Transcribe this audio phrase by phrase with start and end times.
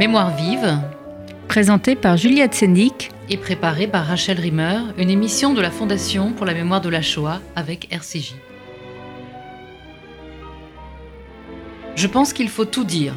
[0.00, 0.80] Mémoire vive,
[1.46, 3.10] Présenté par Juliette Sénic.
[3.28, 7.02] et préparée par Rachel Rimmer, une émission de la Fondation pour la mémoire de la
[7.02, 8.34] Shoah avec RCJ.
[11.96, 13.14] Je pense qu'il faut tout dire,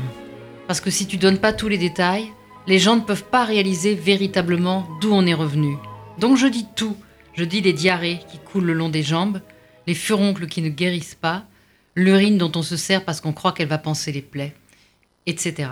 [0.67, 2.27] parce que si tu donnes pas tous les détails,
[2.67, 5.77] les gens ne peuvent pas réaliser véritablement d'où on est revenu.
[6.19, 6.97] Donc je dis tout.
[7.33, 9.39] Je dis les diarrhées qui coulent le long des jambes,
[9.87, 11.45] les furoncles qui ne guérissent pas,
[11.95, 14.53] l'urine dont on se sert parce qu'on croit qu'elle va panser les plaies,
[15.27, 15.69] etc.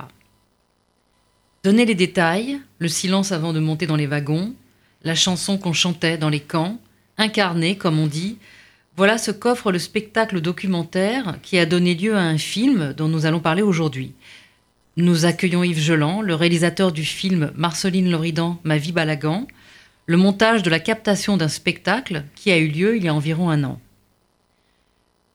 [1.63, 4.55] Donner les détails, le silence avant de monter dans les wagons,
[5.03, 6.79] la chanson qu'on chantait dans les camps,
[7.19, 8.39] incarner, comme on dit,
[8.97, 13.27] voilà ce qu'offre le spectacle documentaire qui a donné lieu à un film dont nous
[13.27, 14.13] allons parler aujourd'hui.
[14.97, 19.45] Nous accueillons Yves Geland, le réalisateur du film Marceline Loridan, Ma vie Balagan,
[20.07, 23.51] le montage de la captation d'un spectacle qui a eu lieu il y a environ
[23.51, 23.79] un an.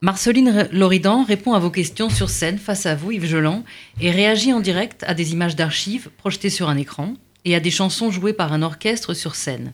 [0.03, 3.65] Marceline Loridan répond à vos questions sur scène face à vous, Yves Geland,
[4.01, 7.15] et réagit en direct à des images d'archives projetées sur un écran
[7.47, 9.73] et à des chansons jouées par un orchestre sur scène.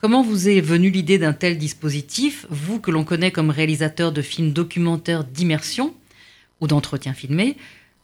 [0.00, 4.20] Comment vous est venue l'idée d'un tel dispositif, vous que l'on connaît comme réalisateur de
[4.20, 5.94] films documentaires d'immersion
[6.60, 7.56] ou d'entretien filmé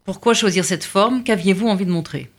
[0.05, 1.25] Pourquoi choisir cette forme?
[1.25, 2.31] Qu'aviez-vous envie de montrer?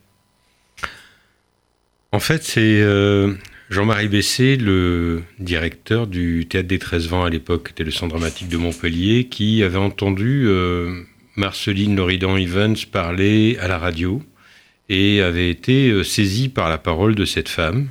[2.10, 3.34] En fait, c'est euh,
[3.70, 8.48] Jean-Marie Bessé, le directeur du Théâtre des 13 Vents à l'époque, était le centre dramatique
[8.48, 11.02] de Montpellier, qui avait entendu euh,
[11.36, 14.22] Marceline Loridan Evans parler à la radio
[14.88, 17.88] et avait été euh, saisi par la parole de cette femme.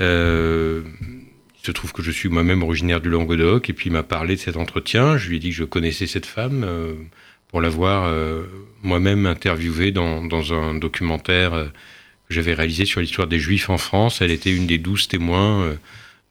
[0.00, 4.02] Euh, il se trouve que je suis moi-même originaire du Languedoc et puis il m'a
[4.02, 5.16] parlé de cet entretien.
[5.16, 6.94] Je lui ai dit que je connaissais cette femme euh,
[7.48, 8.10] pour l'avoir
[8.82, 11.70] moi-même interviewée dans, un documentaire
[12.32, 14.20] j'avais réalisé sur l'histoire des Juifs en France.
[14.20, 15.74] Elle était une des douze témoins euh,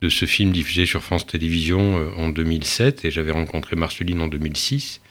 [0.02, 4.28] de ce film diffusé sur France Télévisions euh, en 2007 et j'avais rencontré Marceline en
[4.28, 5.02] 2006.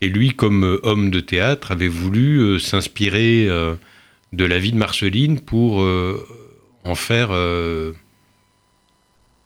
[0.00, 3.46] Et lui, comme euh, homme de théâtre, avait voulu s'inspirer
[4.32, 5.86] de la vie de Marceline pour
[6.84, 7.30] en faire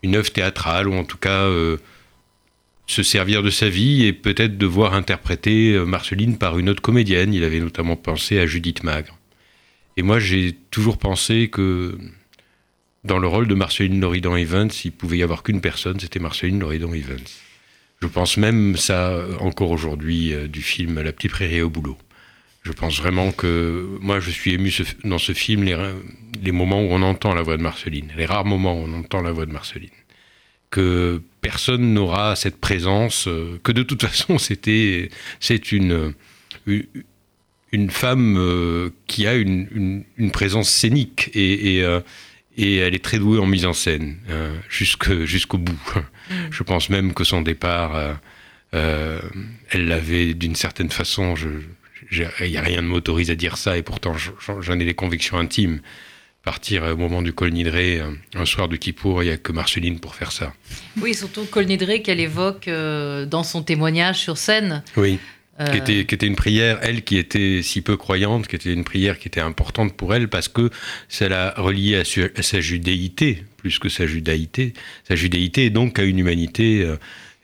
[0.03, 1.51] une œuvre théâtrale, ou en tout cas
[2.87, 7.35] se servir de sa vie et peut-être devoir interpréter Marceline par une autre comédienne.
[7.35, 9.16] Il avait notamment pensé à Judith Magre.
[9.97, 11.99] Et moi, j'ai toujours pensé que
[13.05, 16.59] dans le rôle de Marceline Loridan Evans, il pouvait y avoir qu'une personne, c'était Marceline
[16.59, 17.25] Loridan Evans.
[18.03, 21.97] Je pense même ça euh, encore aujourd'hui euh, du film La petite prairie au boulot.
[22.63, 24.75] Je pense vraiment que moi je suis ému
[25.05, 25.77] dans ce film les,
[26.43, 29.23] les moments où on entend la voix de Marceline, les rares moments où on entend
[29.23, 29.89] la voix de Marceline.
[30.69, 36.13] Que personne n'aura cette présence, euh, que de toute façon c'était c'est une
[37.73, 42.01] une femme euh, qui a une, une- une présence scénique et, et, euh,
[42.57, 45.79] et elle est très douée en mise en scène euh, jusque- jusqu'au bout.
[46.51, 48.19] Je pense même que son départ,
[48.73, 51.35] elle l'avait d'une certaine façon.
[52.13, 54.15] Il n'y a rien de m'autorise à dire ça et pourtant
[54.61, 55.81] j'en ai des convictions intimes.
[56.43, 58.01] Partir au moment du col Nidré,
[58.35, 60.53] un soir de Kippour, il n'y a que Marceline pour faire ça.
[61.01, 64.85] Oui, surtout Colnidré qu'elle évoque dans son témoignage sur scène.
[64.97, 65.19] Oui.
[65.59, 69.19] Euh, qui était, une prière, elle qui était si peu croyante, qui était une prière
[69.19, 70.71] qui était importante pour elle parce que
[71.09, 74.75] ça l'a reliée à, sa judéité, plus que sa judaïté,
[75.09, 76.83] sa judéité et donc à une humanité.
[76.83, 76.97] euh,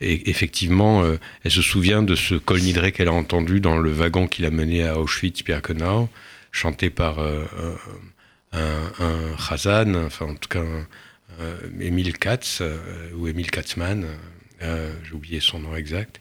[0.05, 3.93] et effectivement, euh, elle se souvient de ce Kol Nidre qu'elle a entendu dans le
[3.93, 6.09] wagon qui l'a mené à Auschwitz-Birkenau,
[6.51, 7.45] chanté par euh,
[8.53, 10.87] un, un Chazan, enfin en tout cas un,
[11.41, 12.77] euh, Émile Katz euh,
[13.15, 14.07] ou Émile Katzmann,
[14.63, 16.21] euh, j'ai oublié son nom exact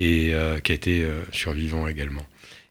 [0.00, 2.26] et euh, qui a été euh, survivant également.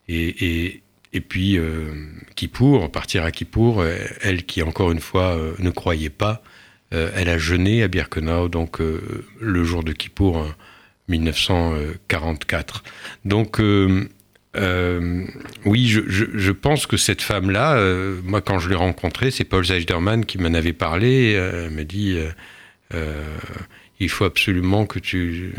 [0.08, 0.82] Et,
[1.12, 1.92] et, puis, euh,
[2.34, 3.84] Kippour, partir à Kippour,
[4.22, 6.42] elle qui, encore une fois, ne croyait pas,
[6.90, 10.48] elle a jeûné à Birkenau, donc le jour de Kippour, en
[11.08, 12.82] 1944.
[13.24, 14.08] Donc, euh,
[14.56, 15.24] euh,
[15.64, 17.80] oui, je, je, pense que cette femme-là,
[18.24, 21.32] moi, quand je l'ai rencontrée, c'est Paul Zeiderman qui m'en avait parlé.
[21.32, 22.18] elle m'a dit
[24.00, 25.52] il faut absolument que tu,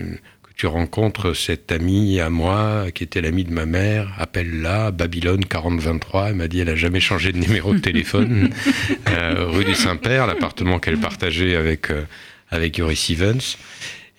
[0.61, 4.13] tu rencontres cette amie à moi, qui était l'amie de ma mère.
[4.19, 6.29] Appelle-la, Babylone 4023.
[6.29, 8.51] Elle m'a dit elle a jamais changé de numéro de téléphone.
[9.09, 12.03] Euh, rue du Saint-Père, l'appartement qu'elle partageait avec, euh,
[12.51, 13.41] avec Yoris Evans.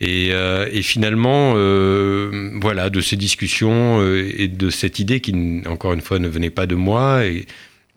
[0.00, 5.93] Et, euh, et finalement, euh, voilà, de ces discussions et de cette idée qui, encore
[5.93, 7.46] une fois, ne venait pas de moi, et,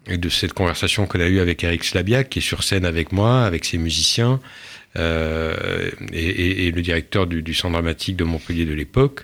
[0.08, 3.12] et de cette conversation qu'on a eue avec Eric Slabiak, qui est sur scène avec
[3.12, 4.40] moi, avec ses musiciens,
[4.98, 9.22] euh, et, et- et le directeur du, du centre dramatique de Montpellier de l'époque,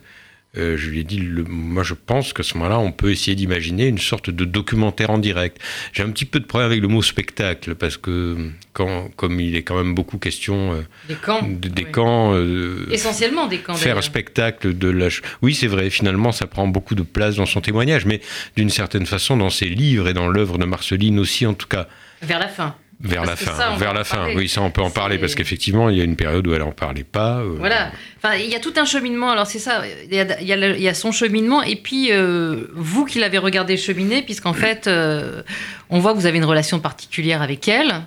[0.57, 3.35] euh, je lui ai dit, le, moi je pense qu'à ce moment-là, on peut essayer
[3.35, 5.57] d'imaginer une sorte de documentaire en direct.
[5.93, 9.55] J'ai un petit peu de problème avec le mot spectacle, parce que quand, comme il
[9.55, 13.75] est quand même beaucoup question euh, des camps, des camps euh, essentiellement des camps.
[13.75, 15.07] Faire un spectacle de la...
[15.41, 18.19] Oui, c'est vrai, finalement, ça prend beaucoup de place dans son témoignage, mais
[18.57, 21.87] d'une certaine façon, dans ses livres et dans l'œuvre de Marceline aussi, en tout cas.
[22.21, 22.75] Vers la fin.
[23.03, 24.27] Vers la fin, vers la fin.
[24.35, 26.61] Oui, ça on peut en parler parce qu'effectivement il y a une période où elle
[26.61, 27.39] en parlait pas.
[27.39, 27.55] Euh.
[27.57, 27.91] Voilà.
[28.17, 29.31] Enfin, il y a tout un cheminement.
[29.31, 29.83] Alors c'est ça.
[30.09, 34.87] Il y, a, son cheminement et puis euh, vous qui l'avez regardé cheminer, puisqu'en fait
[34.87, 35.41] euh,
[35.89, 38.05] on voit que vous avez une relation particulière avec elle.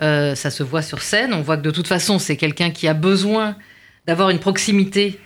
[0.00, 1.32] ça se voit sur scène.
[1.32, 3.56] On voit que de toute façon c'est quelqu'un qui a besoin
[4.06, 5.18] d'avoir une proximité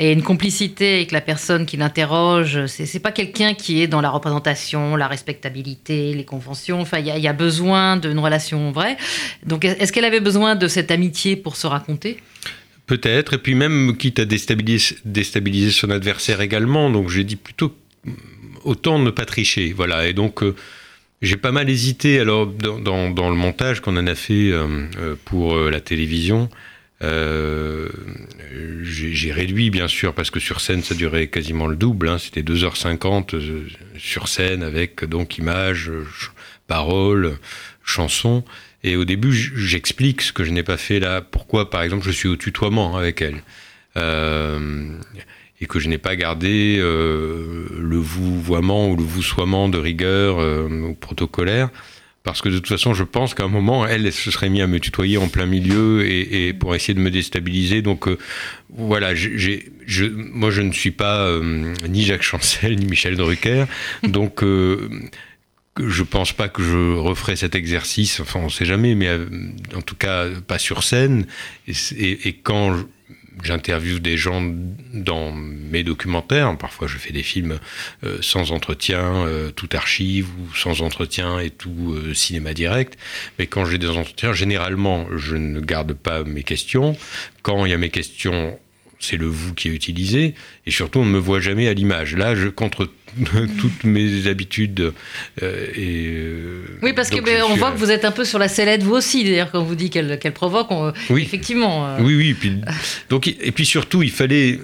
[0.00, 2.64] et une complicité avec la personne qui l'interroge.
[2.66, 6.80] C'est, pas quelqu'un qui est dans la représentation, la respectabilité, les conventions.
[6.80, 8.96] Enfin, il y, a besoin d'une relation vraie.
[9.44, 12.16] Donc, est-ce qu'elle avait besoin de cette amitié pour se raconter?
[12.86, 16.88] Peut-être, et puis même quitte à déstabiliser, son adversaire également.
[16.88, 17.76] Donc, j'ai dit plutôt
[18.64, 19.74] autant ne pas tricher.
[19.76, 20.42] Voilà, et donc.
[20.42, 20.56] Euh,
[21.22, 25.16] j'ai pas mal hésité alors dans, dans, le montage qu'on en a fait euh, euh,
[25.26, 26.48] pour la télévision.
[27.02, 27.88] Euh,
[28.82, 32.42] j'ai réduit bien sûr parce que sur scène ça durait quasiment le double, hein, c'était
[32.42, 33.66] 2h50 euh,
[33.96, 35.90] sur scène avec donc images,
[36.66, 37.38] paroles,
[37.84, 38.44] chansons.
[38.82, 42.10] Et au début j'explique ce que je n'ai pas fait là, pourquoi par exemple je
[42.10, 43.42] suis au tutoiement avec elle.
[43.96, 44.90] Euh,
[45.62, 51.68] et que je n'ai pas gardé le vouvoiement ou le voussoiement de rigueur ou protocolaire
[52.22, 54.66] parce que de toute façon, je pense qu'à un moment, elle, se serait mise à
[54.66, 57.80] me tutoyer en plein milieu et, pour essayer de me déstabiliser.
[57.80, 58.18] Donc euh,
[58.68, 63.64] voilà, je, moi je ne suis pas euh, ni Jacques Chancel ni Michel Drucker,
[64.02, 64.90] donc euh,
[65.82, 68.20] je pense pas que je referai cet exercice.
[68.20, 69.08] Enfin, on ne sait jamais, mais
[69.74, 71.26] en tout cas pas sur scène.
[71.68, 72.76] Et, et, et quand
[73.44, 74.42] j'interviewe des gens
[74.92, 76.56] dans mes documentaires.
[76.56, 77.58] Parfois, je fais des films
[78.04, 82.98] euh, sans entretien, euh, tout archive, ou sans entretien et tout euh, cinéma direct.
[83.38, 86.96] Mais quand j'ai des entretiens, généralement, je ne garde pas mes questions.
[87.42, 88.58] Quand il y a mes questions,
[89.00, 90.34] c'est le vous qui est utilisé.
[90.66, 92.14] Et surtout, on ne me voit jamais à l'image.
[92.14, 92.88] Là, je, contre
[93.58, 94.92] toutes mes habitudes.
[95.42, 98.48] Euh, et, euh, oui, parce qu'on ben, voit que vous êtes un peu sur la
[98.48, 100.68] sellette, vous aussi, d'ailleurs, quand vous dit qu'elle provoque.
[101.08, 101.22] oui.
[101.22, 101.88] Effectivement.
[101.88, 101.98] Euh.
[102.00, 102.34] Oui, oui.
[102.34, 102.60] Puis,
[103.08, 104.60] donc, et puis surtout, il fallait.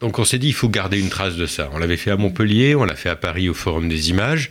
[0.00, 1.68] Donc on s'est dit, il faut garder une trace de ça.
[1.74, 4.48] On l'avait fait à Montpellier, on l'a fait à Paris au Forum des images.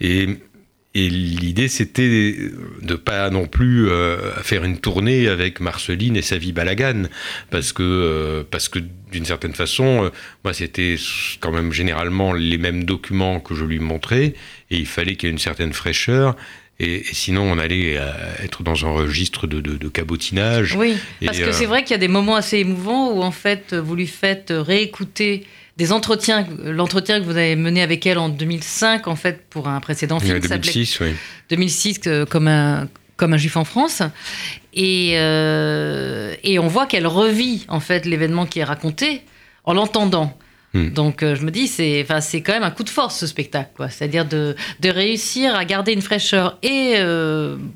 [0.00, 0.38] Et
[0.98, 2.36] et l'idée, c'était
[2.82, 7.08] de pas non plus euh, faire une tournée avec Marceline et sa vie balagane,
[7.50, 8.80] parce que, euh, parce que
[9.12, 10.10] d'une certaine façon, euh,
[10.42, 10.96] moi, c'était
[11.38, 14.34] quand même généralement les mêmes documents que je lui montrais,
[14.72, 16.34] et il fallait qu'il y ait une certaine fraîcheur.
[16.80, 17.98] Et, sinon, on allait
[18.42, 20.74] être dans un registre de, de, cabotinage.
[20.76, 23.74] Oui, parce que c'est vrai qu'il y a des moments assez émouvants où, en fait,
[23.74, 25.44] vous lui faites réécouter
[25.78, 29.78] des entretiens, l'entretien que vous avez mené avec elle en 2005, en fait, pour un
[29.78, 30.40] précédent film.
[30.40, 31.14] 2006, oui.
[31.50, 34.02] 2006, euh, comme un, comme un juif en France.
[34.74, 39.22] Et, euh, et on voit qu'elle revit, en fait, l'événement qui est raconté
[39.62, 40.36] en l'entendant.
[40.74, 40.90] Hmm.
[40.90, 43.86] Donc euh, je me dis, c'est c'est quand même un coup de force ce spectacle.
[43.88, 46.96] C'est-à-dire de, de, réussir à garder une fraîcheur et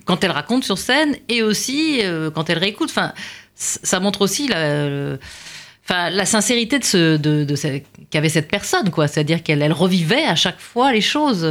[0.05, 2.03] quand elle raconte sur scène et aussi
[2.35, 2.91] quand elle réécoute.
[2.91, 3.13] Enfin,
[3.55, 5.17] ça montre aussi la
[5.93, 7.55] enfin, la sincérité de ce, de, de
[8.11, 9.09] qu'avait cette personne, quoi.
[9.09, 11.47] C'est-à-dire qu'elle elle revivait à chaque fois les choses.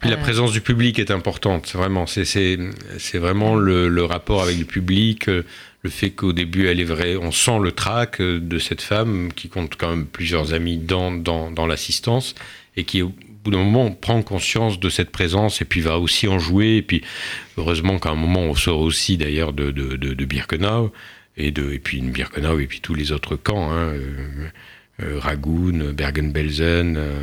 [0.00, 2.06] Puis la euh, présence du public est importante, vraiment.
[2.06, 2.58] C'est, c'est,
[2.98, 5.44] c'est vraiment le, le, rapport avec le public, euh,
[5.82, 7.16] le fait qu'au début, elle est vraie.
[7.16, 11.12] On sent le trac euh, de cette femme qui compte quand même plusieurs amis dans,
[11.12, 12.34] dans, dans l'assistance
[12.76, 13.12] et qui, au
[13.44, 16.76] bout d'un moment, prend conscience de cette présence et puis va aussi en jouer.
[16.76, 17.02] Et puis,
[17.56, 20.92] heureusement qu'à un moment, on sort aussi d'ailleurs de, de, de, de Birkenau
[21.36, 24.48] et, de, et puis une Birkenau et puis tous les autres camps, hein, euh,
[25.02, 27.18] euh, Ragoun, Bergen-Belsen, euh,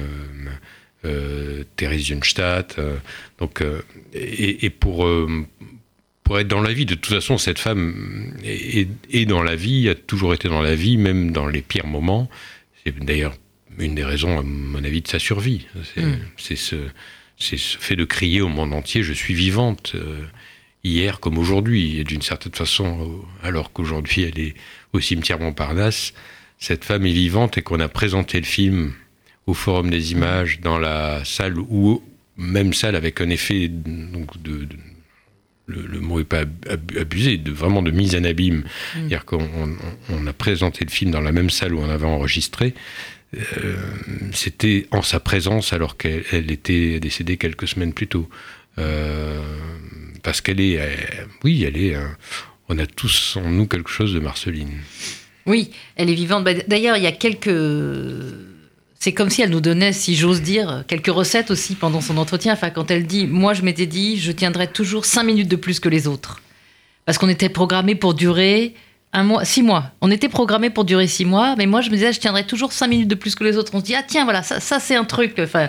[1.05, 2.79] euh, Theresienstadt.
[2.79, 2.97] Euh,
[3.37, 3.63] donc,
[4.13, 5.07] et, et, pour,
[6.23, 9.89] pour être dans la vie, de toute façon, cette femme est, est, dans la vie,
[9.89, 12.29] a toujours été dans la vie, même dans les pires moments.
[12.83, 13.35] C'est d'ailleurs
[13.77, 15.67] une des raisons, à mon avis, de sa survie.
[15.93, 16.19] C'est mm.
[16.37, 16.75] ce,
[17.37, 19.95] ce fait de crier au monde entier, je suis vivante
[20.83, 24.53] hier comme aujourd'hui, et d'une certaine façon, alors qu'aujourd'hui elle est
[24.93, 26.13] au cimetière Montparnasse,
[26.57, 28.93] cette femme est vivante et qu'on a présenté le film
[29.47, 32.03] au Forum des images dans la salle ou
[32.37, 34.67] même salle avec un effet donc de,
[35.69, 36.43] le, mot n'est pas
[36.99, 38.57] abusé, de, vraiment de mise en abîme.
[38.57, 38.63] Mm.
[38.93, 39.77] C'est-à-dire qu'on
[40.09, 42.73] on, a présenté le film dans la même salle où on avait enregistré.
[43.37, 43.75] Euh,
[44.33, 48.27] C'était en sa présence alors qu'elle était décédée quelques semaines plus tôt.
[48.77, 49.41] Euh,
[50.23, 50.95] parce qu'elle est, euh,
[51.43, 52.07] oui, elle est, euh,
[52.67, 54.79] on a tous en nous quelque chose de Marceline.
[55.45, 56.43] Oui, elle est vivante.
[56.43, 57.49] Bah, d'ailleurs, il y a quelques.
[58.99, 62.53] C'est comme si elle nous donnait, si j'ose dire, quelques recettes aussi pendant son entretien.
[62.53, 65.79] Enfin, quand elle dit Moi, je m'étais dit, je tiendrai toujours cinq minutes de plus
[65.79, 66.41] que les autres.
[67.05, 68.75] Parce qu'on était programmé pour durer
[69.11, 69.91] un mois, six mois.
[70.01, 72.71] On était programmé pour durer six mois, mais moi je me disais je tiendrai toujours
[72.71, 73.71] cinq minutes de plus que les autres.
[73.73, 75.35] On se dit ah tiens voilà ça, ça c'est un truc.
[75.39, 75.67] Enfin,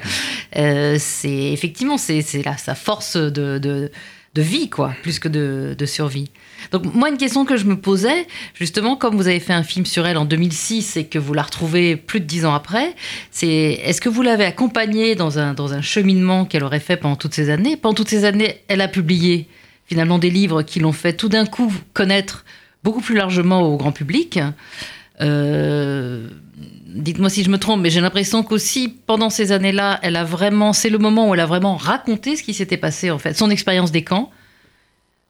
[0.57, 3.91] euh, c'est effectivement c'est là sa force de, de,
[4.35, 6.31] de, vie quoi, plus que de, de, survie.
[6.71, 9.87] Donc moi une question que je me posais justement comme vous avez fait un film
[9.87, 12.95] sur elle en 2006 et que vous la retrouvez plus de dix ans après,
[13.31, 17.17] c'est est-ce que vous l'avez accompagnée dans un dans un cheminement qu'elle aurait fait pendant
[17.17, 17.79] toutes ces années?
[17.79, 19.49] Pendant toutes ces années, elle a publié
[19.87, 22.45] finalement des livres qui l'ont fait tout d'un coup connaître
[22.83, 24.39] beaucoup plus largement au grand public.
[25.21, 26.29] Euh,
[26.87, 30.73] dites-moi si je me trompe, mais j'ai l'impression qu'aussi pendant ces années-là, elle a vraiment,
[30.73, 33.51] c'est le moment où elle a vraiment raconté ce qui s'était passé en fait, son
[33.51, 34.31] expérience des camps,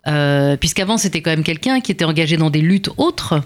[0.07, 3.43] euh, puisqu'avant c'était quand même quelqu'un qui était engagé dans des luttes autres,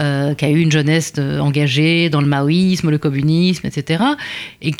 [0.00, 4.02] euh, qui a eu une jeunesse engagée dans le maoïsme, le communisme, etc.
[4.60, 4.72] Et,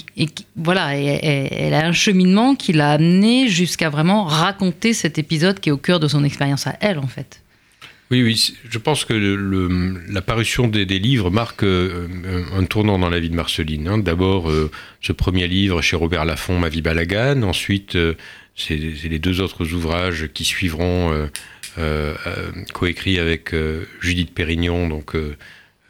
[0.56, 5.72] voilà, elle a un cheminement qui l'a amené jusqu'à vraiment raconter cet épisode qui est
[5.72, 7.43] au cœur de son expérience à elle en fait.
[8.10, 12.06] Oui, oui, je pense que la parution des, livres marque euh,
[12.54, 13.88] un tournant dans la vie de Marceline.
[13.88, 13.98] Hein.
[13.98, 14.70] D'abord, euh,
[15.00, 17.42] ce premier livre chez Robert Laffont, Ma vie Balagan.
[17.42, 18.14] Ensuite, euh,
[18.56, 21.28] c'est les deux autres ouvrages qui suivront,
[22.72, 23.52] coécrits avec
[24.00, 25.16] Judith Pérignon, donc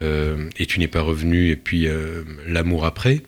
[0.01, 1.87] Et tu n'es pas revenu, et puis
[2.47, 3.21] L'amour après.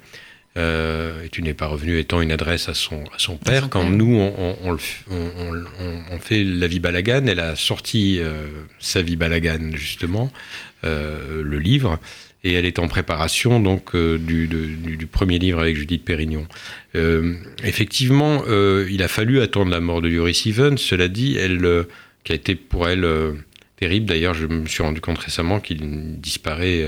[0.57, 3.69] Euh, et tu n'es pas revenu étant une adresse à son, à son père.
[3.69, 4.77] Quand nous, on, on,
[6.11, 8.47] on, fait La vie Balagan, elle a sorti euh,
[8.79, 10.31] Sa vie Balagan, justement,
[10.83, 11.99] euh, le livre,
[12.43, 16.47] et elle est en préparation donc du, du, premier livre avec Judith Pérignon.
[17.63, 20.77] effectivement, il a fallu attendre la mort de Yuri Evans.
[20.77, 21.85] Cela dit, elle,
[22.23, 23.05] qui a été pour elle
[23.75, 24.05] terrible.
[24.05, 26.85] D'ailleurs, je me suis rendu compte récemment qu'il disparaît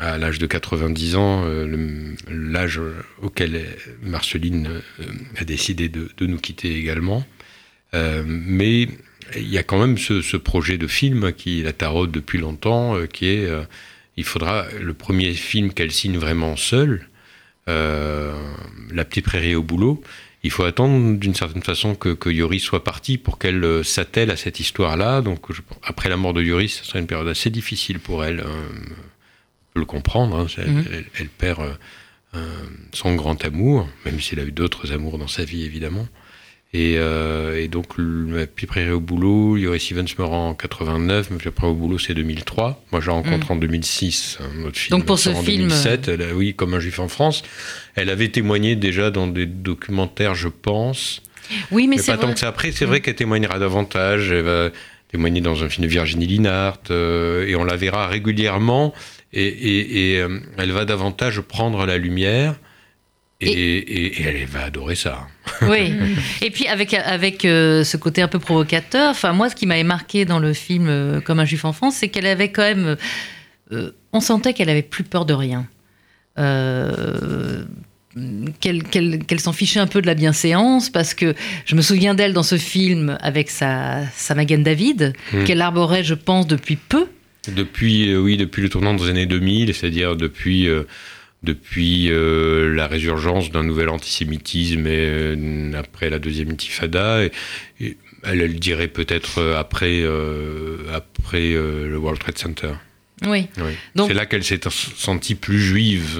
[0.00, 2.80] à l'âge de 90 ans, euh, l'âge
[3.22, 3.64] auquel
[4.02, 4.68] Marceline
[5.00, 5.04] euh,
[5.38, 7.24] a décidé de, nous quitter également.
[7.94, 8.88] Euh, mais
[9.36, 13.26] il y a quand même ce, projet de film qui la taraude depuis longtemps, qui
[13.26, 13.48] est,
[14.16, 17.08] il faudra le premier film qu'elle signe vraiment seule,
[17.66, 20.02] La petite prairie au boulot.
[20.44, 24.36] Il faut attendre d'une certaine façon que, que, Yori soit parti pour qu'elle s'attelle à
[24.36, 25.22] cette histoire-là.
[25.22, 25.46] Donc
[25.82, 28.44] après la mort de Yori, ce sera une période assez difficile pour elle.
[29.78, 30.36] Le comprendre.
[30.36, 30.84] Hein, mhm.
[31.18, 31.76] elle, perd
[32.34, 32.38] euh,
[32.92, 36.06] son grand amour, même s'il a eu d'autres amours dans sa vie, évidemment.
[36.74, 37.94] Et, euh, et, donc,
[38.54, 41.98] puis après au boulot, Yoris Stevens me rend en 89, mais puis après au boulot,
[41.98, 42.84] c'est 2003.
[42.92, 43.56] Moi, je la rencontre mhm.
[43.56, 44.98] en 2006, un autre film.
[44.98, 45.68] Donc, pour ce en film.
[45.68, 47.42] 2007, elle oui, comme un juif en France.
[47.94, 51.22] Elle avait témoigné déjà dans des documentaires, je pense.
[51.70, 52.48] Oui, mais, c'est pas tant que ça.
[52.48, 53.02] Après, c'est vrai mhm.
[53.02, 54.32] qu'elle témoignera davantage.
[54.32, 54.70] Elle va
[55.08, 58.92] témoigner dans un film de Virginie Linhart, euh, et on la verra régulièrement
[59.36, 62.56] et, euh, elle va davantage prendre la lumière.
[63.40, 65.26] Et, elle va adorer ça.
[65.62, 65.92] Oui.
[66.40, 69.84] Et puis avec, avec euh, ce côté un peu provocateur, enfin moi ce qui m'avait
[69.84, 72.96] marqué dans le film euh, Comme un juif en France, c'est qu'elle avait quand même...
[74.12, 75.66] on sentait qu'elle avait plus peur de rien.
[78.60, 81.34] qu'elle s'en fichait un peu de la bienséance parce que
[81.66, 85.44] je me souviens d'elle dans ce film avec sa, sa David, hmm.
[85.44, 87.06] qu'elle arborait, je pense, depuis peu.
[87.48, 90.84] Depuis, euh, oui, depuis le tournant des années 2000, c'est-à-dire depuis, euh,
[91.42, 97.24] depuis euh, la résurgence d'un nouvel antisémitisme et, après la deuxième intifada.
[97.24, 100.02] Et, elle, le dirait peut-être après,
[100.92, 102.72] après le World Trade Center.
[103.24, 103.46] Oui.
[103.94, 106.18] C'est là qu'elle s'est sentie plus juive,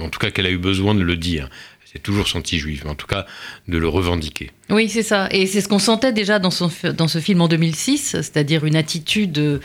[0.00, 1.50] en tout cas qu'elle a eu besoin de le dire.
[1.82, 3.26] Elle s'est toujours sentie juive, en tout cas
[3.68, 4.52] de le revendiquer.
[4.70, 5.28] Oui, c'est ça.
[5.32, 8.76] Et c'est ce qu'on sentait déjà dans, son, dans ce film en 2006, c'est-à-dire une
[8.76, 9.60] attitude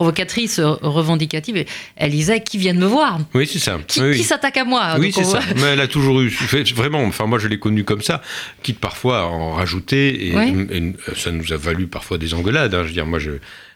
[0.00, 1.66] provocatrice, revendicative.
[1.94, 3.78] Elle disait qui vient de me voir Oui, c'est ça.
[3.86, 5.40] Qui, s'attaque à moi Oui, c'est ça.
[5.56, 6.30] Mais elle a toujours eu,
[6.74, 8.22] vraiment, enfin moi je l'ai connue comme ça,
[8.62, 12.74] quitte parfois à en rajouter, et, ça nous a valu parfois des engueulades.
[12.74, 12.84] Hein.
[12.84, 13.32] Je veux dire, moi, je,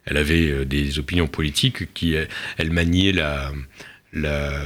[0.06, 2.14] elle avait euh, des opinions politiques qui,
[2.56, 3.52] elle maniait la,
[4.14, 4.62] la,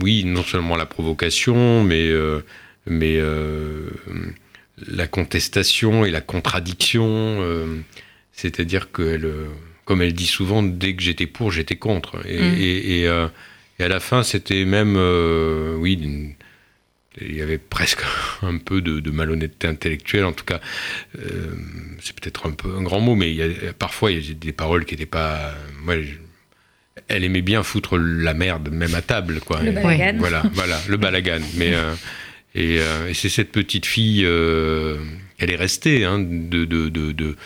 [0.00, 2.44] oui, non seulement la provocation, mais, euh,
[2.86, 3.90] mais euh,
[4.86, 7.44] la contestation et la contradiction.
[8.32, 9.28] C'est-à-dire qu'elle
[9.90, 12.24] comme elle dit souvent, dès que j'étais pour, j'étais contre.
[12.24, 13.08] Et, mm.
[13.08, 13.28] euh,
[13.80, 16.36] et, à la fin, c'était même, euh, oui,
[17.20, 18.02] il y avait presque
[18.42, 20.26] un peu de, malhonnêteté intellectuelle.
[20.26, 20.60] En tout cas,
[21.18, 21.56] euh,
[22.00, 24.34] c'est peut-être un peu un grand mot, mais il y a, parfois il y a
[24.34, 25.56] des paroles qui n'étaient pas.
[25.82, 25.96] Moi,
[27.08, 29.60] elle aimait bien foutre la merde, même à table, quoi.
[29.60, 30.18] Le balagan.
[30.18, 31.40] Voilà, voilà, le balagan.
[31.56, 31.72] Mais
[32.54, 32.78] et,
[33.12, 37.36] c'est cette petite fille, elle est restée, hein, de, de, de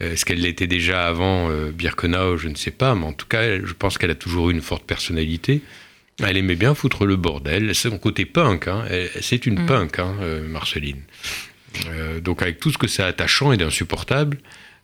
[0.00, 2.36] Est-ce qu'elle l'était déjà avant Birkenau?
[2.36, 4.60] Je ne sais pas, mais en tout cas, je pense qu'elle a toujours eu une
[4.60, 5.60] forte personnalité.
[6.22, 7.74] Elle aimait bien foutre le bordel.
[7.74, 8.68] C'est son côté punk.
[8.68, 8.84] Hein.
[9.20, 9.66] C'est une mm.
[9.66, 10.14] punk, hein,
[10.48, 11.02] Marceline.
[12.22, 14.38] donc avec tout ce que c'est attachant et d'insupportable.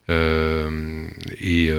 [0.08, 1.70] et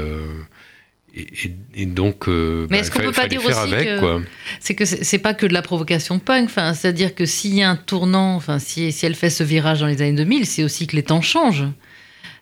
[1.76, 4.22] et, donc, euh, mais bah, est-ce qu'on peut pas dire aussi que
[4.60, 7.70] c'est que c'est pas que de la provocation punk, enfin, c'est-à-dire que s'il y a
[7.70, 10.88] un tournant, enfin, si, si, elle fait ce virage dans les années 2000, c'est aussi
[10.88, 11.68] que les temps changent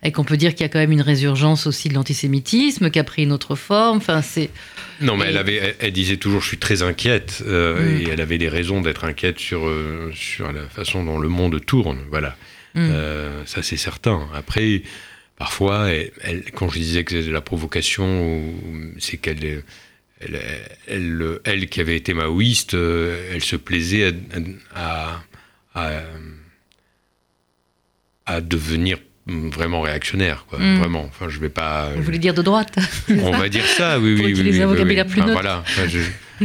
[0.04, 3.00] et qu'on peut dire qu'il y a quand même une résurgence aussi de l'antisémitisme qui
[3.00, 3.98] a pris une autre forme.
[3.98, 4.50] Enfin, c'est.
[5.02, 8.02] Non, mais elle avait, elle, disait toujours, je suis très inquiète, euh, mm.
[8.02, 11.66] et elle avait des raisons d'être inquiète sur euh, sur la façon dont le monde
[11.66, 12.00] tourne.
[12.10, 12.36] Voilà,
[12.76, 12.90] mm.
[13.46, 14.28] ça c'est certain.
[14.34, 14.84] Après
[15.38, 18.42] parfois, elle, quand je disais que c'était de la provocation,
[19.00, 19.64] c'est qu'elle,
[20.88, 24.14] elle, elle, qui avait été maoïste, euh, elle se plaisait
[24.74, 25.22] à,
[28.26, 30.60] à, devenir vraiment réactionnaire, quoi.
[30.60, 30.80] Hmm.
[30.80, 31.06] Vraiment.
[31.06, 31.90] Enfin, je vais pas.
[31.96, 32.78] Vous voulez dire de droite
[33.10, 34.52] On va dire ça, oui, oui, oui.
[34.52, 35.64] oui, oui, La plus voilà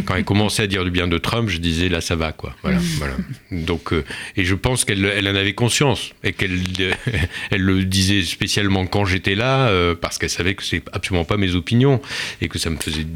[0.05, 2.55] quand elle commençait à dire du bien de Trump, je disais là ça va quoi.
[2.63, 3.15] Voilà, voilà.
[3.51, 4.05] Donc euh,
[4.37, 6.61] et je pense qu'elle elle en avait conscience et qu'elle
[7.51, 11.37] elle le disait spécialement quand j'étais là euh, parce qu'elle savait que c'est absolument pas
[11.37, 12.01] mes opinions
[12.41, 13.07] et que ça me faisait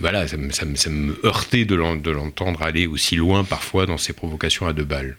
[0.00, 4.66] voilà ça me, ça me, heurtait de l'entendre aller aussi loin parfois dans ses provocations
[4.66, 5.16] à deux balles.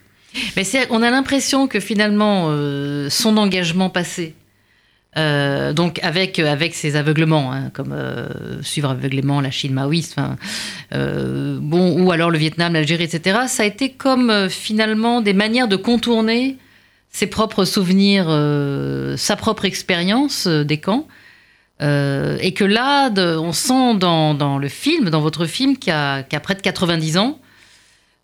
[0.56, 4.36] Mais on a l'impression que finalement euh, son engagement passé
[5.18, 10.16] euh, donc avec avec ces aveuglements, hein, comme euh, suivre aveuglément la Chine maoïste,
[10.94, 13.42] euh, bon ou alors le Vietnam, l'Algérie, etc.
[13.48, 16.58] Ça a été comme finalement des manières de contourner
[17.10, 18.28] ses propres souvenirs,
[19.18, 21.08] sa propre expérience des camps,
[21.82, 26.56] et que là, on sent dans, dans, le film, dans votre film, qui a près
[26.56, 27.41] de 90 ans.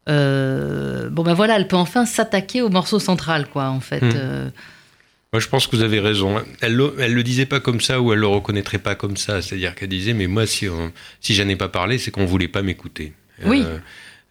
[0.07, 4.01] Bon ben voilà, elle peut enfin s'attaquer au morceau central, quoi, en fait.
[4.01, 4.51] Mmh.
[5.33, 6.41] Moi, je pense que vous avez raison.
[6.61, 9.41] Elle ne le disait pas comme ça ou elle le reconnaîtrait pas comme ça.
[9.41, 10.67] C'est-à-dire qu'elle disait, mais moi, si,
[11.19, 13.11] si j'en ai pas parlé, c'est qu'on voulait pas m'écouter.
[13.43, 13.61] Oui.
[13.65, 13.77] Euh,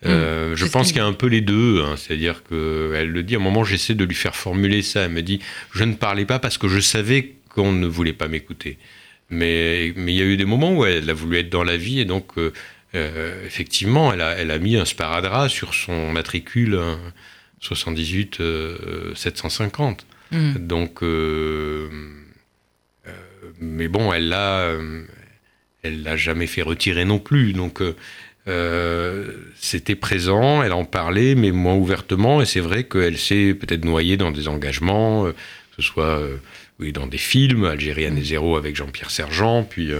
[0.04, 0.56] euh, mmh.
[0.56, 1.82] je pense qu'il y a un peu les deux.
[1.82, 1.96] Hein.
[1.96, 5.02] C'est-à-dire qu'elle le dit, à un moment, j'essaie de lui faire formuler ça.
[5.02, 5.40] Elle me dit,
[5.74, 8.78] je ne parlais pas parce que je savais qu'on ne voulait pas m'écouter.
[9.28, 11.76] Mais, mais il y a eu des moments où elle a voulu être dans la
[11.76, 12.52] vie et donc, euh,
[13.44, 16.78] effectivement, elle a, elle a mis un sparadrap sur son matricule
[17.60, 18.40] 78
[19.14, 20.06] 750.
[20.30, 20.54] Mm.
[20.66, 21.88] Donc, euh,
[23.06, 23.10] euh,
[23.60, 25.04] mais bon, elle l'a, euh,
[25.82, 27.52] elle l'a jamais fait retirer non plus.
[27.52, 27.82] Donc,
[29.56, 32.40] c'était présent, elle en parlait, mais moins ouvertement.
[32.40, 35.34] Et c'est vrai qu'elle s'est peut-être noyée dans des engagements, que
[35.76, 36.20] ce soit
[36.78, 39.90] oui, dans des films, Algérienne et Zéro avec Jean-Pierre Sergent, puis,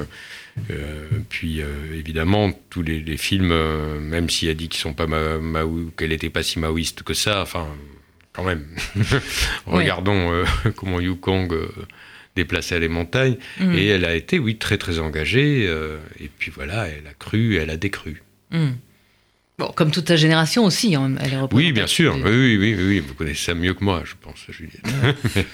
[1.29, 1.61] puis
[1.95, 3.55] évidemment tous les, films,
[4.01, 5.07] même si elle dit qu'ils sont pas
[5.97, 7.69] qu'elle n'était pas si maoïste que ça, enfin
[8.37, 8.67] quand même.
[9.67, 10.45] Regardons euh,
[10.77, 11.69] comment Yukong euh,
[12.37, 13.39] déplaçait les montagnes.
[13.59, 13.75] Mm.
[13.75, 15.67] Et elle a été, oui, très très engagée.
[15.67, 18.23] Euh, et puis voilà, elle a cru, elle a décru.
[18.51, 18.73] Mm.
[19.59, 22.15] Bon, comme toute ta génération aussi, hein, elle est Oui, bien sûr.
[22.17, 24.83] Oui, oui, oui, vous connaissez ça mieux que moi, je pense, Juliette.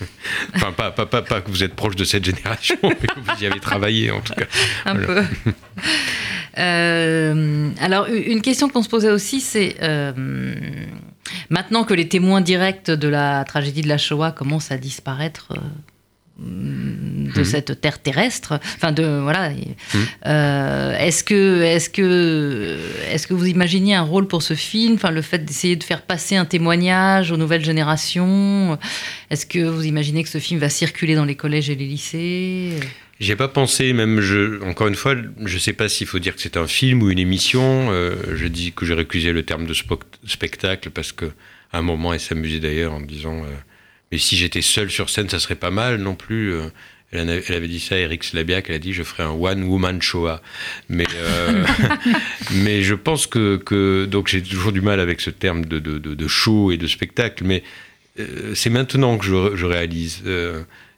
[0.57, 3.47] enfin, pas, pas, pas, que vous êtes proche de cette génération, mais que vous y
[3.47, 4.47] avez travaillé, en tout cas.
[4.87, 5.23] Un peu.
[7.81, 9.77] alors, une question qu'on se posait aussi, c'est
[11.51, 15.61] Maintenant que les témoins directs de la tragédie de la Shoah commencent à disparaître euh,
[16.43, 17.45] de mhm.
[17.45, 19.57] cette terre terrestre, enfin de voilà, mhm.
[20.27, 22.79] euh, est-ce que est-ce que
[23.11, 26.03] est-ce que vous imaginez un rôle pour ce film, enfin le fait d'essayer de faire
[26.03, 28.79] passer un témoignage aux nouvelles générations,
[29.31, 32.73] est-ce que vous imaginez que ce film va circuler dans les collèges et les lycées?
[33.21, 36.43] J'ai pas pensé, même je, encore une fois, je sais pas s'il faut dire que
[36.43, 37.93] c'est un film ou une émission.
[37.93, 39.75] Euh, je dis que j'ai récusé le terme de
[40.27, 41.27] spectacle parce que
[41.73, 43.49] à un moment, elle s'amusait d'ailleurs en disant euh,
[44.13, 46.53] Mais si j'étais seul sur scène, ça serait pas mal non plus.
[46.53, 46.69] Euh.
[47.15, 50.41] Elle, avait dit ça à Eric Slabiak, elle a dit Je ferai un one-woman Shoah.
[50.89, 51.05] Mais,
[52.53, 53.57] mais je pense que.
[53.57, 56.87] que donc j'ai toujours du mal avec ce terme de, de, de, show et de
[56.87, 57.65] spectacle, mais
[58.55, 60.23] c'est maintenant que je, je réalise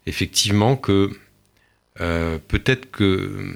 [0.06, 1.10] effectivement que
[2.00, 3.54] euh, peut-être que,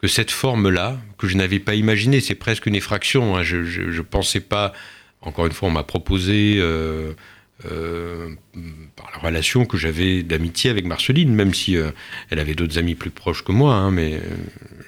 [0.00, 3.36] que cette forme-là, que je n'avais pas imaginée, c'est presque une effraction.
[3.36, 3.42] Hein.
[3.42, 4.72] je ne pensais pas,
[5.20, 6.58] encore une fois, on m'a proposé
[7.66, 8.60] euh, euh,
[8.96, 11.76] par la relation que j'avais d'amitié avec Marceline, même si
[12.30, 14.20] elle avait d'autres amis plus proches que moi, hein, mais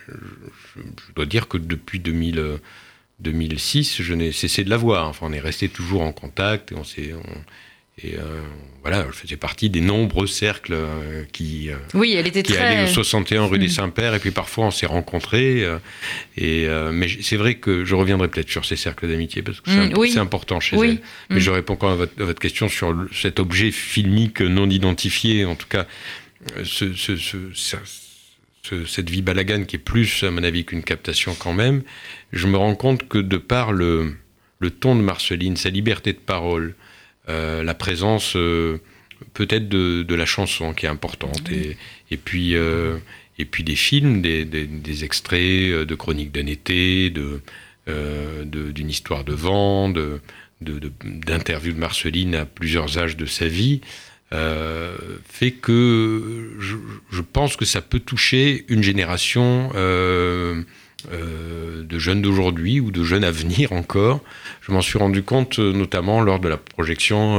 [0.08, 2.58] je, dois dire que depuis 2000,
[3.20, 5.08] 2006, je n'ai cessé de la voir.
[5.08, 7.12] Enfin, on est resté toujours en contact et on s'est
[7.98, 8.40] et euh,
[8.80, 12.84] voilà, elle faisait partie des nombreux cercles euh, qui, euh, oui, elle était qui allaient
[12.84, 13.70] au 61 rue des mm.
[13.70, 14.14] Saints-Pères.
[14.14, 15.66] Et puis parfois, on s'est rencontrés.
[16.38, 20.16] et, mais c'est vrai que je reviendrai peut-être sur ces cercles d'amitié parce que c'est
[20.16, 21.00] mm, important chez elle.
[21.28, 21.40] Mais mm.
[21.40, 25.54] je réponds quand à votre, à votre, question sur cet objet filmique non identifié, en
[25.54, 25.86] tout cas.
[28.86, 31.82] cette vie balagane qui est plus, à mon avis, qu'une captation quand même,
[32.32, 34.14] je me rends compte que de par le,
[34.80, 36.91] ton de Marceline, sa liberté de parole, euh,
[37.28, 38.78] la présence euh,
[39.34, 45.86] peut-être de, la chanson qui est importante, et, puis, et puis des films, des, extraits
[45.86, 49.88] de chroniques d'un été, d'une histoire de vent,
[50.60, 53.80] d'interviews de, de Marceline à plusieurs âges de sa vie.
[54.32, 54.96] Euh,
[55.28, 59.70] fait que je, pense que ça peut toucher une génération
[61.10, 64.22] euh, euh, de jeunes d'aujourd'hui ou de jeunes à venir encore.
[64.60, 67.38] Je m'en suis rendu compte notamment lors de la projection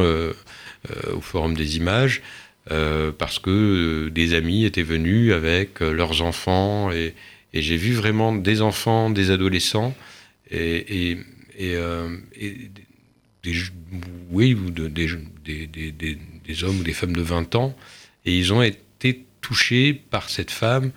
[1.13, 2.21] au Forum des images.
[3.17, 7.13] parce que des amis étaient venus avec leurs enfants et,
[7.53, 9.95] j'ai vu vraiment des enfants, des adolescents
[10.49, 11.17] et,
[13.43, 13.53] des,
[14.31, 15.07] oui, ou de, des,
[15.43, 17.75] des, des hommes ou des femmes de 20 ans,
[18.25, 20.91] et ils ont été touchés par cette femme.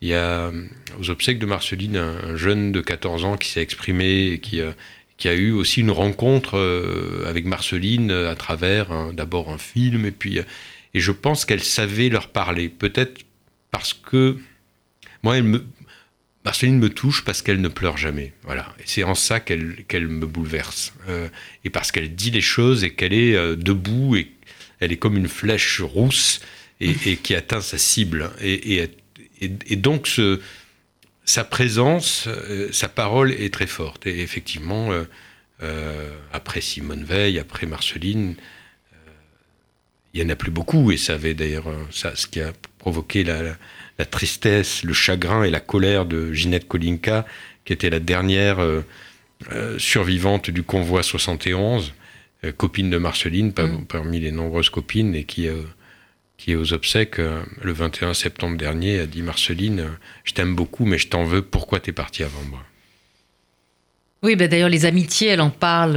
[0.00, 0.52] Il y a
[1.00, 4.60] aux obsèques de Marceline un, jeune de 14 ans qui s'est exprimé et qui,
[5.16, 10.12] qui a eu aussi une rencontre euh, avec Marceline à travers d'abord un film et
[10.12, 10.38] puis
[10.94, 13.22] et je pense qu'elle savait leur parler peut-être
[13.70, 14.38] parce que
[15.22, 15.36] moi
[16.44, 18.32] Marceline me touche parce qu'elle ne pleure jamais.
[18.44, 18.74] Voilà.
[18.78, 20.94] Et c'est en ça qu'elle qu'elle me bouleverse.
[21.08, 21.28] Euh,
[21.64, 24.32] et parce qu'elle dit les choses et qu'elle est euh, debout et
[24.80, 26.40] elle est comme une flèche rousse
[26.80, 28.30] et, qui atteint sa cible.
[28.40, 28.88] Et,
[29.76, 30.40] donc, ce,
[31.24, 34.06] sa présence, euh, sa parole est très forte.
[34.06, 35.04] Et effectivement, euh,
[35.62, 38.34] euh, après Simone Veil, après Marceline,
[40.14, 40.90] il n'y en a plus beaucoup.
[40.90, 43.56] Et ça avait d'ailleurs ça, ce qui a provoqué la,
[44.06, 47.26] tristesse, le chagrin et la colère de Ginette Kolinka,
[47.64, 48.58] qui était la dernière
[49.78, 51.92] survivante du convoi 71
[52.44, 53.86] euh, copine de Marceline, mm.
[53.88, 55.62] parmi les nombreuses copines, et qui, euh,
[56.38, 59.84] qui est aux obsèques euh, le 21 septembre dernier, a dit Marceline,
[60.24, 62.60] je t'aime beaucoup, mais je t'en veux, pourquoi t'es partie avant moi?
[64.22, 65.96] Oui, ben d'ailleurs, les amitiés, elle en parle,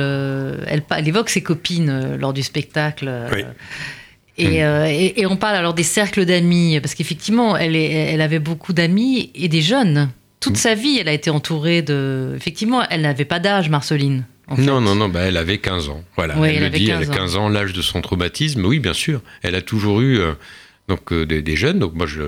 [0.67, 3.11] elle, évoque ses copines lors du spectacle.
[3.31, 3.43] Oui.
[4.37, 4.85] Mm.
[5.17, 9.47] Et, on parle alors des cercles d'amis, parce qu'effectivement, elle, elle avait beaucoup d'amis et
[9.47, 10.09] des jeunes.
[10.39, 10.57] Toute mm.
[10.57, 12.33] sa vie, elle a été entourée de.
[12.35, 14.25] Effectivement, elle n'avait pas d'âge, Marceline.
[14.57, 16.03] Non, non, non, bah, elle avait 15 ans.
[16.15, 18.65] Voilà, elle, le dit, 15 elle a 15 ans, l'âge de son traumatisme.
[18.65, 19.21] Oui, bien sûr.
[19.41, 20.33] Elle a toujours eu euh,
[20.87, 21.79] donc, euh, des, jeunes.
[21.79, 22.21] Donc moi, je,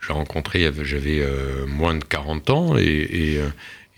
[0.00, 2.78] je l'ai rencontré, j'avais euh, moins de 40 ans.
[2.78, 3.40] Et, et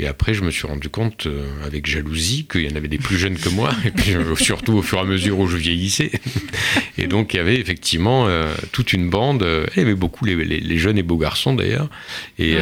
[0.06, 3.16] après, je me suis rendu compte, euh, avec jalousie, qu'il y en avait des plus
[3.16, 6.10] jeunes que moi, et puis euh, surtout au fur et à mesure où je vieillissais.
[6.98, 9.44] Et donc, il y avait effectivement euh, toute une bande.
[9.74, 11.90] il y avait beaucoup les, jeunes et beaux garçons d'ailleurs,
[12.38, 12.56] et,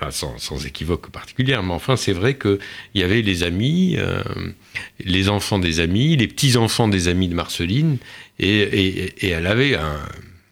[0.00, 2.58] enfin, sans, équivoque particulière, mais enfin, c'est vrai qu'il
[2.94, 3.96] y avait les amis,
[5.04, 7.98] les enfants des amis, les petits-enfants des amis de Marceline,
[8.38, 10.00] et, elle avait un.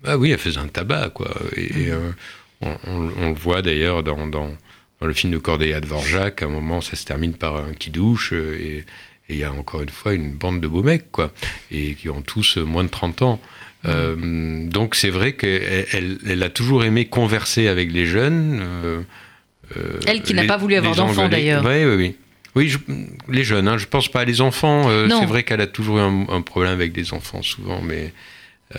[0.07, 1.35] Ah oui, elle faisait un tabac, quoi.
[1.57, 2.77] Et, mmh.
[2.87, 4.51] on, le voit d'ailleurs dans dans
[5.03, 8.33] le film de Cordelia Dvorak, à un moment, ça se termine par un qui douche,
[8.33, 8.85] euh, et
[9.29, 11.33] il y a encore une fois une bande de beaux mecs, quoi,
[11.71, 13.41] et qui ont tous moins de 30 ans.
[13.87, 18.61] Euh, donc c'est vrai qu'elle elle, a toujours aimé converser avec les jeunes.
[18.63, 19.03] Euh,
[20.07, 21.65] elle qui n'a pas voulu avoir d'enfants d'ailleurs.
[21.65, 22.17] Oui, oui, oui.
[22.55, 22.73] Oui,
[23.29, 24.89] les jeunes, hein, je pense pas à les enfants.
[25.09, 28.13] c'est vrai qu'elle a toujours eu un, problème avec des enfants souvent, mais,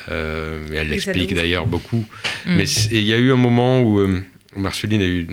[0.10, 2.06] elle l'explique d'ailleurs beaucoup.
[2.46, 2.56] Mm.
[2.56, 4.00] Mais il y a eu un moment où
[4.56, 5.28] Marceline a eu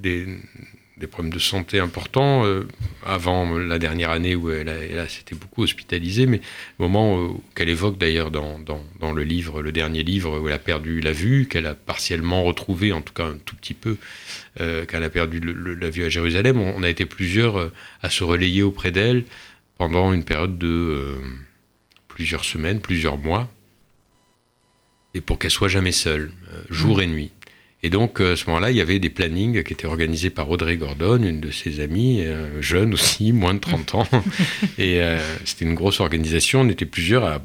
[0.00, 2.66] des, problèmes de santé importants euh,
[3.04, 4.68] avant la dernière année où elle,
[5.08, 6.40] s'était beaucoup hospitalisée, mais
[6.78, 10.58] au moment qu'elle évoque d'ailleurs dans, dans, le livre, le dernier livre, où elle a
[10.58, 13.96] perdu la vue, qu'elle a partiellement retrouvé, en tout cas un tout petit peu,
[14.60, 18.24] euh, qu'elle a perdu la vue à Jérusalem, on, a été plusieurs euh, à se
[18.24, 19.24] relayer auprès d'elle
[19.76, 21.14] pendant une période de
[22.08, 23.48] plusieurs semaines, plusieurs mois,
[25.14, 26.32] et pour qu'elle soit jamais seule,
[26.68, 27.00] jour mmh.
[27.02, 27.30] et nuit.
[27.84, 30.50] Et donc, euh, à ce moment-là, il y avait des plannings qui étaient organisés par
[30.50, 34.08] Audrey Gordon, une de ses amies, euh, jeune aussi, moins de 30 ans.
[34.78, 36.62] et euh, c'était une grosse organisation.
[36.62, 37.38] On était plusieurs à,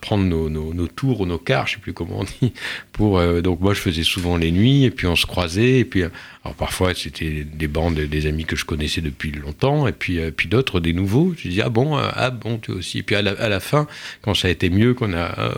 [0.00, 2.52] prendre nos, tours ou nos quarts, je sais plus comment on dit.
[2.90, 5.78] Pour, donc, moi, je faisais souvent les nuits, et puis on se croisait.
[5.78, 9.92] Et puis, alors parfois, c'était des bandes, des amis que je connaissais depuis longtemps, et
[9.92, 11.34] puis, puis d'autres, des nouveaux.
[11.38, 12.98] Je disais, ah bon, ah bon, tu aussi.
[12.98, 13.86] Et puis à la, à la fin,
[14.22, 15.54] quand ça a été mieux, qu'on a,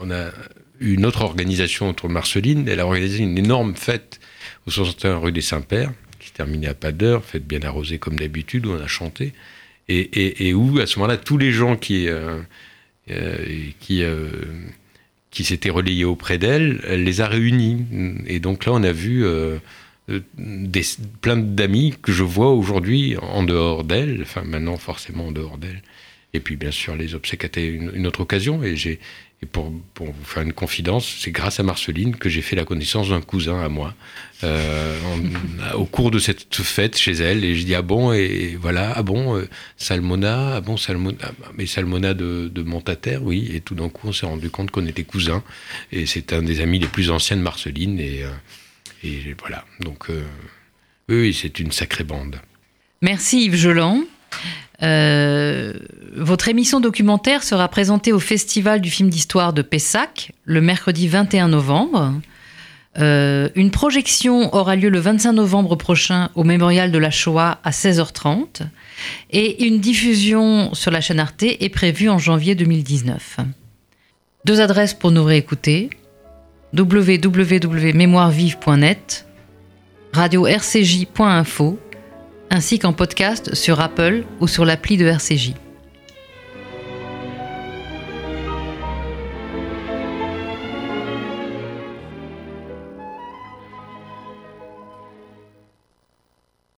[0.00, 0.30] on a
[0.80, 2.66] une autre organisation autour de Marceline.
[2.68, 4.20] Elle a organisé une énorme fête
[4.66, 8.66] au 61 rue des Saints-Pères, qui terminait à pas d'heure, fête bien arrosée comme d'habitude,
[8.66, 9.32] où on a chanté.
[9.88, 12.40] Et, où, à ce moment-là, tous les gens qui, euh,
[13.10, 13.36] euh,
[13.90, 14.30] euh,
[15.30, 17.84] qui s'étaient relayés auprès d'elle, elle les a réunis.
[18.26, 19.24] Et donc là, on a vu
[20.08, 20.82] des,
[21.20, 25.82] plein d'amis que je vois aujourd'hui en dehors d'elle, enfin maintenant forcément en dehors d'elle,
[26.32, 28.62] Et puis, bien sûr, les obsèques étaient une, une autre occasion.
[28.62, 29.00] Et j'ai
[29.44, 33.10] et pour, vous faire une confidence, c'est grâce à Marceline que j'ai fait la connaissance
[33.10, 33.94] d'un cousin à moi
[34.42, 34.98] euh,
[35.74, 37.44] au cours de cette fête chez elle.
[37.44, 41.30] Et je dis ah bon et, voilà ah bon euh, Salmona ah bon Salmona ah,
[41.58, 43.50] mais Salmona de, de Montataire oui.
[43.52, 45.42] Et tout d'un coup on s'est rendu compte qu'on était cousins.
[45.92, 50.24] Et c'est un des amis les plus anciens de Marceline et, euh, voilà donc euh,
[51.10, 52.40] oui, oui c'est une sacrée bande.
[53.02, 54.04] Merci Yves Jolan.
[54.82, 55.72] Euh,
[56.16, 61.48] votre émission documentaire sera présentée au Festival du film d'histoire de Pessac le mercredi 21
[61.48, 62.12] novembre.
[62.98, 67.70] Euh, une projection aura lieu le 25 novembre prochain au Mémorial de la Shoah à
[67.70, 68.60] 16h30
[69.30, 73.38] et une diffusion sur la chaîne Arte est prévue en janvier 2019.
[74.44, 75.90] Deux adresses pour nous réécouter
[76.76, 79.26] www.mémoirevive.net,
[80.12, 81.78] radio-rcj.info
[82.50, 85.54] ainsi qu'en podcast sur Apple ou sur l'appli de RCJ.